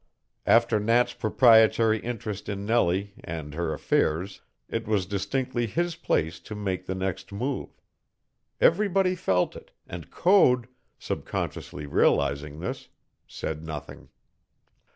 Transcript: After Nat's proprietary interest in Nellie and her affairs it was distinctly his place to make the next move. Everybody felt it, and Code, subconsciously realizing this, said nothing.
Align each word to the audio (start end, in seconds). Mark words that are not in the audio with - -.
After 0.47 0.79
Nat's 0.79 1.13
proprietary 1.13 1.99
interest 1.99 2.49
in 2.49 2.65
Nellie 2.65 3.13
and 3.23 3.53
her 3.53 3.71
affairs 3.71 4.41
it 4.67 4.87
was 4.87 5.05
distinctly 5.05 5.67
his 5.67 5.95
place 5.95 6.39
to 6.39 6.55
make 6.55 6.87
the 6.87 6.95
next 6.95 7.31
move. 7.31 7.79
Everybody 8.59 9.13
felt 9.13 9.55
it, 9.55 9.69
and 9.85 10.09
Code, 10.09 10.67
subconsciously 10.97 11.85
realizing 11.85 12.61
this, 12.61 12.87
said 13.27 13.63
nothing. 13.63 14.09